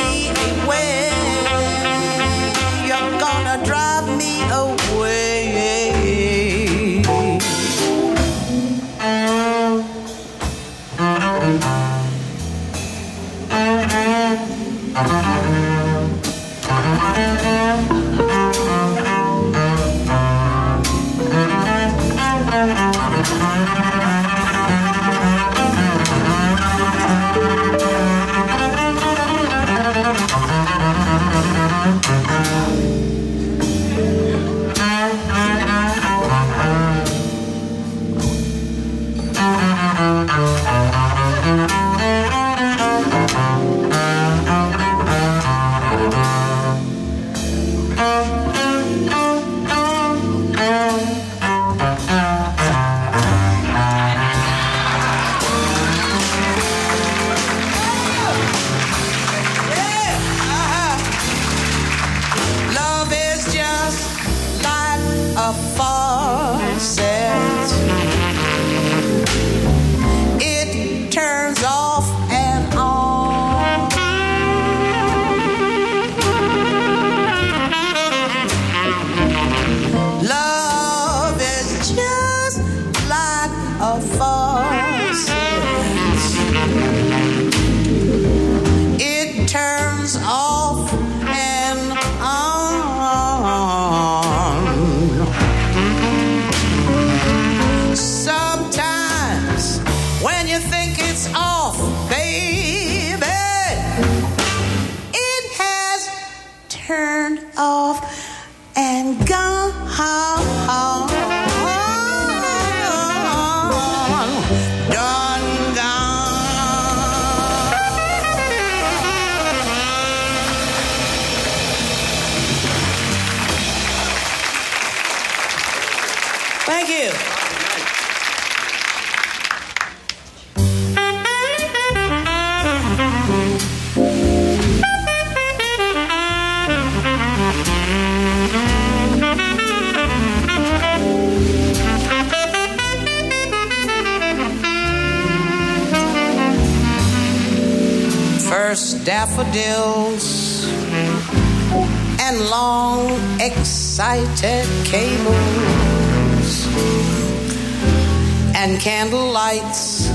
[158.87, 160.09] candle lights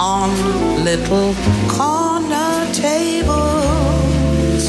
[0.00, 0.30] on
[0.82, 1.32] little
[1.68, 4.64] corner tables.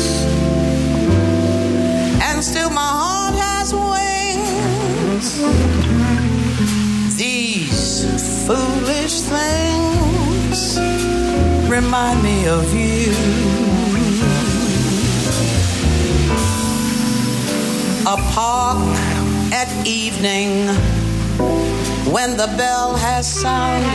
[2.22, 5.26] And still my heart has wings.
[7.18, 8.06] These
[8.46, 10.78] foolish things
[11.68, 13.12] remind me of you.
[18.06, 18.78] A park
[19.52, 21.01] at evening
[22.10, 23.91] when the bell has sounded.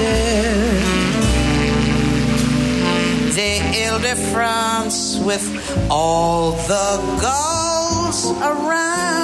[3.35, 5.47] The Ile-de-France with
[5.91, 9.16] all the gulls around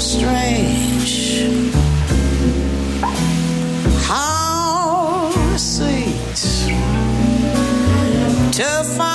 [0.00, 1.42] strange.
[4.06, 6.36] How sweet
[8.52, 9.09] to find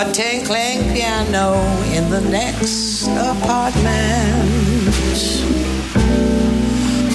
[0.00, 1.52] a tinkling piano
[1.92, 4.86] in the next apartment.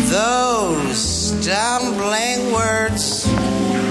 [0.07, 3.23] Those stumbling words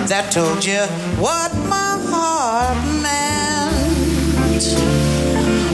[0.09, 0.83] that told you
[1.19, 4.65] what my heart meant.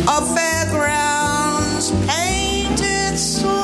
[0.08, 3.62] Of fairgrounds painted swings.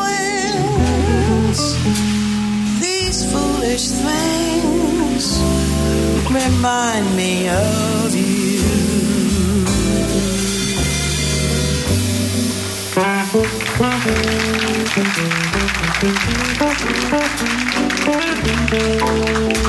[2.83, 5.41] These foolish things
[6.31, 7.96] remind me of
[17.19, 17.47] Thank
[19.57, 19.66] you.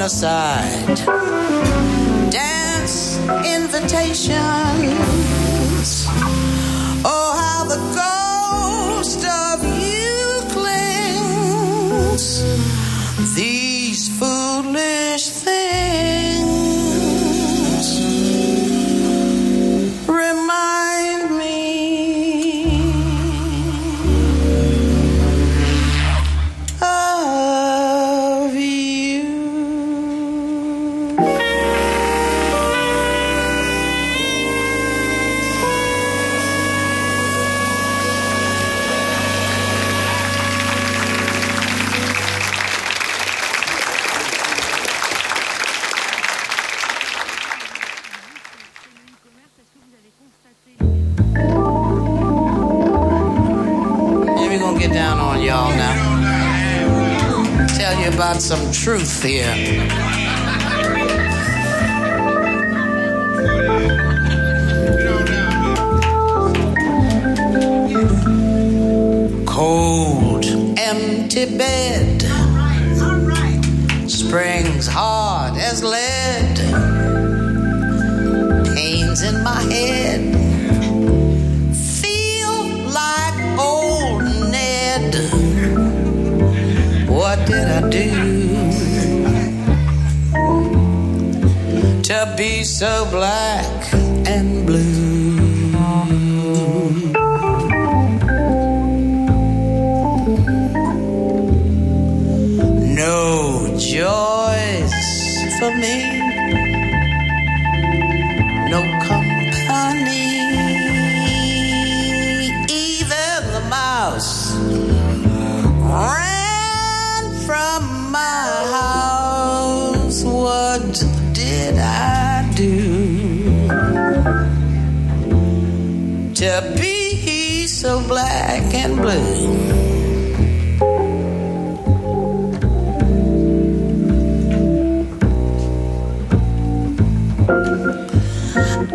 [0.00, 1.19] aside.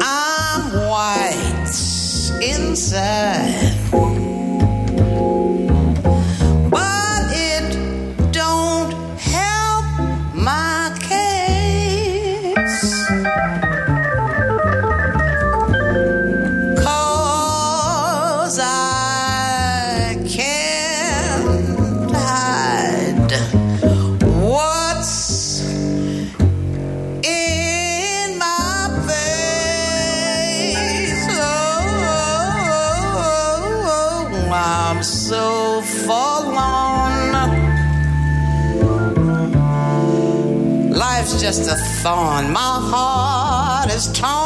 [0.01, 1.67] I'm white
[2.41, 3.84] inside.
[41.45, 42.51] just a thorn.
[42.51, 44.44] My heart is torn.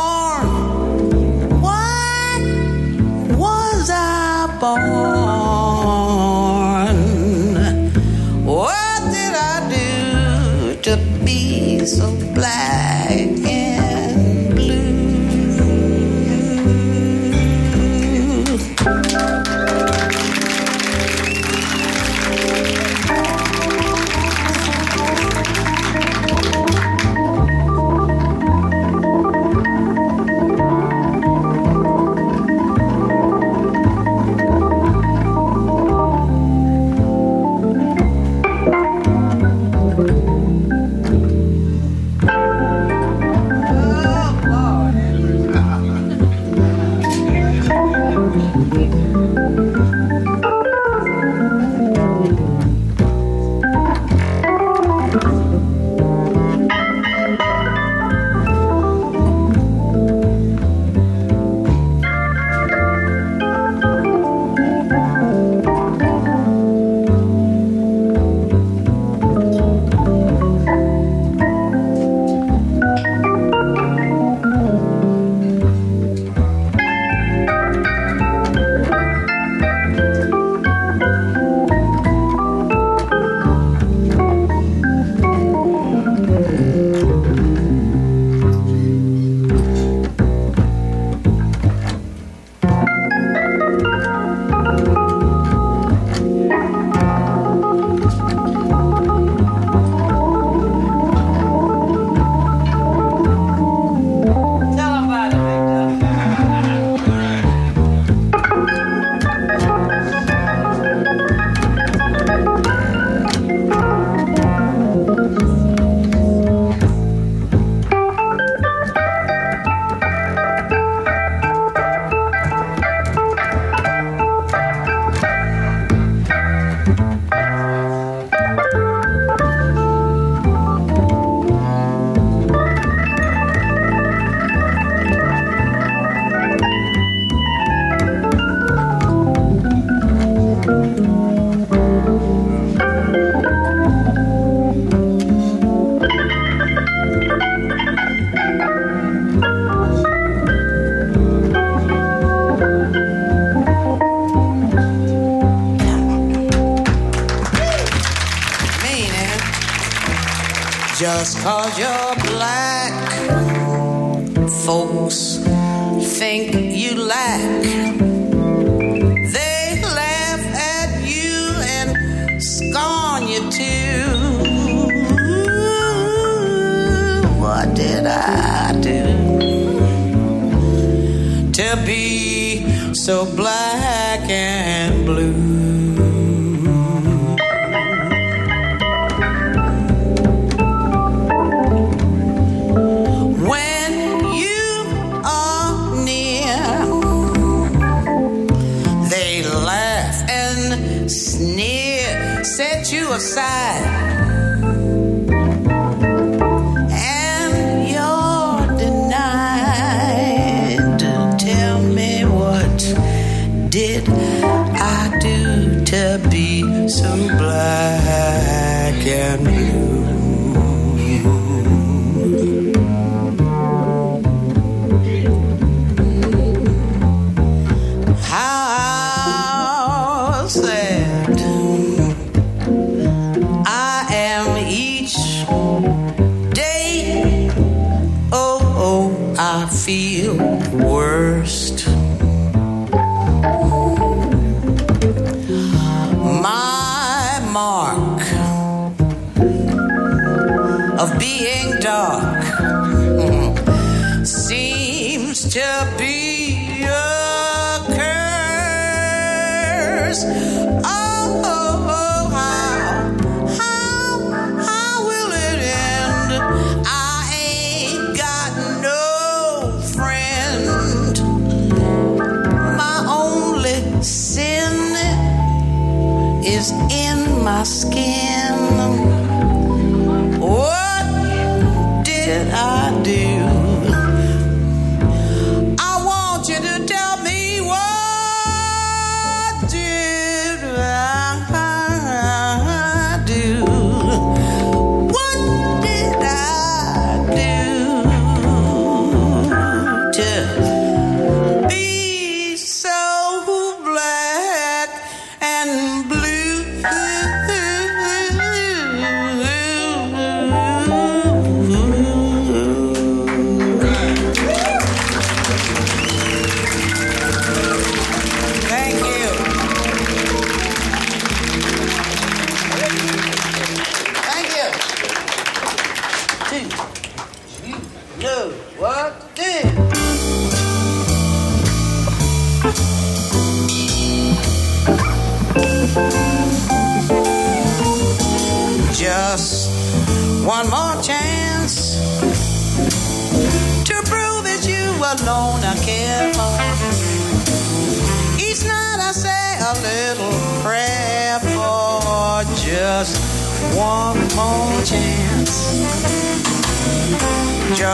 [183.10, 183.69] so blind.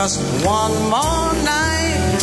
[0.01, 2.19] just one more night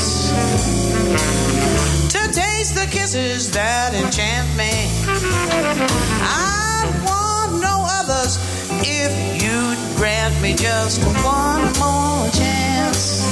[2.11, 4.75] to taste the kisses that enchant me.
[6.21, 8.37] I'd want no others
[8.85, 9.13] if
[9.43, 13.23] you'd grant me just one more chance.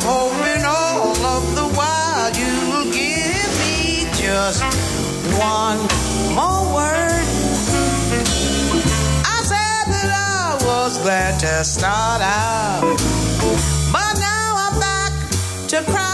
[0.00, 4.62] I'm hoping all of the while you'll give me just
[5.36, 5.80] one
[6.36, 7.26] more word.
[9.26, 12.96] I said that I was glad to start out,
[13.90, 15.12] but now I'm back
[15.70, 16.07] to cry.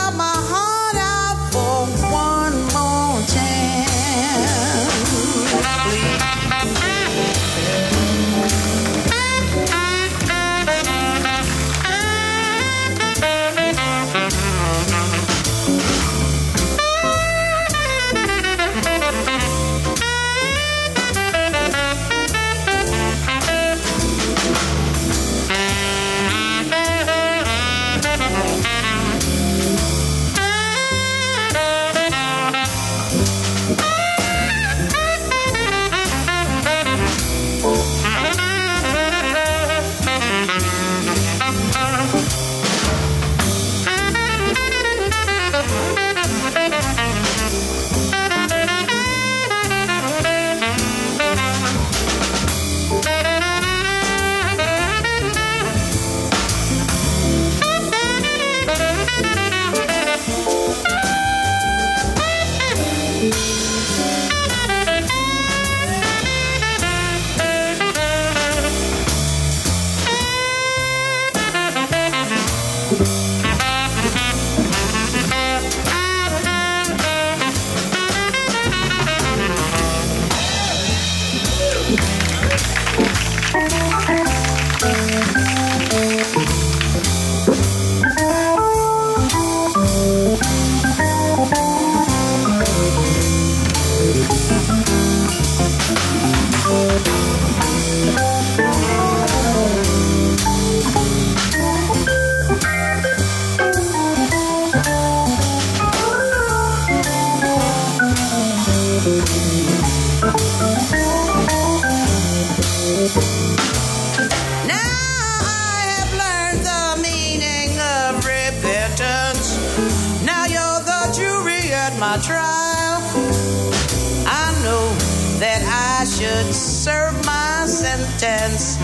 [126.84, 128.76] Serve my sentence.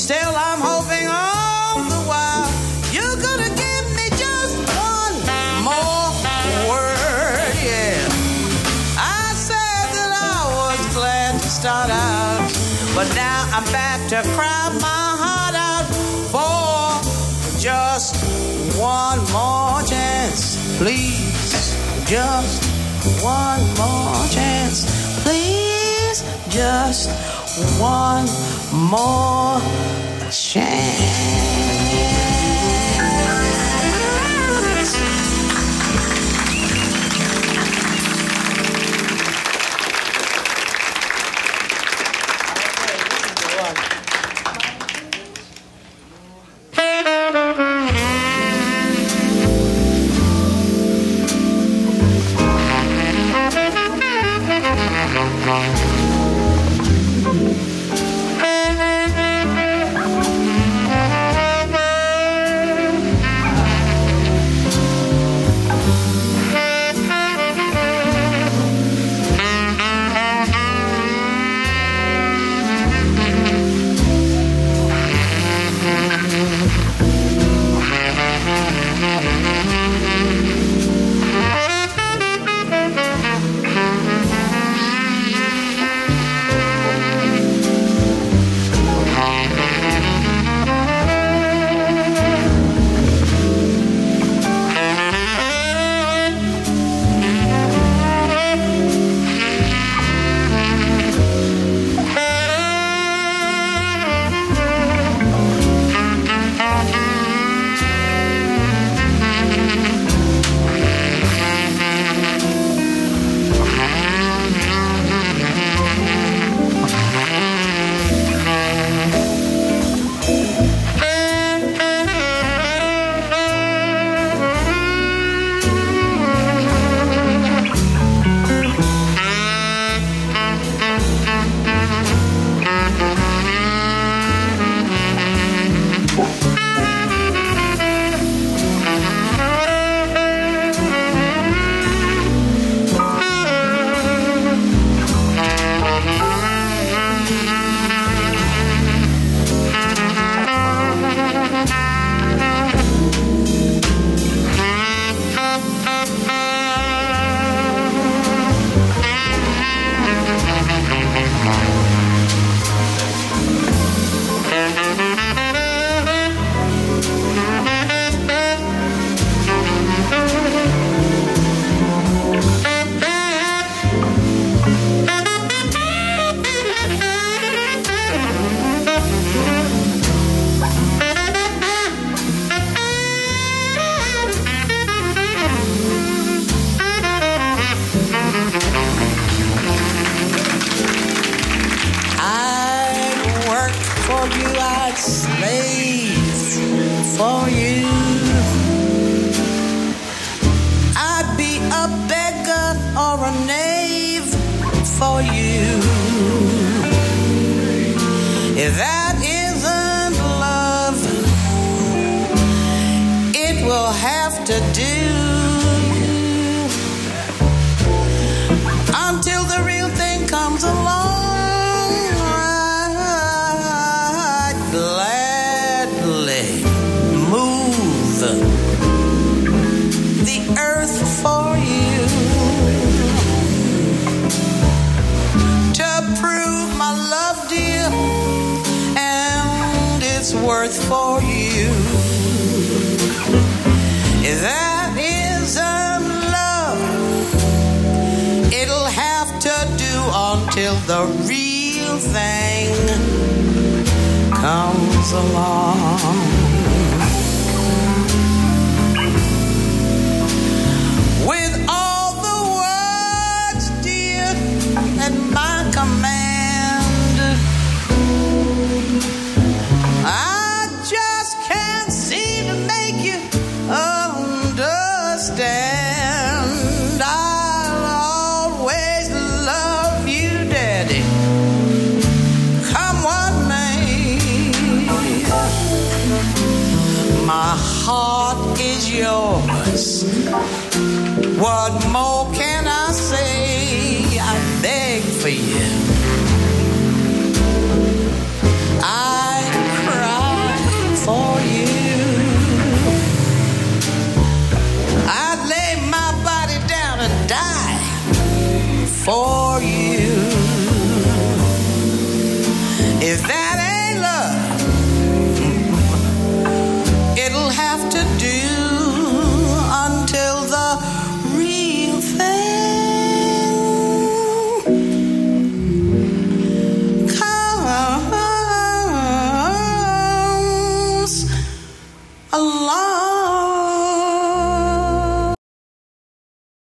[0.00, 2.46] Still, I'm hoping all the while
[2.94, 5.16] you're gonna give me just one
[5.66, 6.06] more
[6.70, 7.50] word.
[7.58, 7.98] Yeah.
[8.94, 12.46] I said that I was glad to start out,
[12.94, 15.86] but now I'm back to cry my heart out
[16.30, 18.14] for just
[18.78, 20.54] one more chance.
[20.78, 21.74] Please,
[22.06, 22.62] just
[23.18, 24.86] one more chance.
[25.24, 27.37] Please, just
[27.80, 28.26] one
[28.72, 29.60] more
[30.30, 31.57] chance.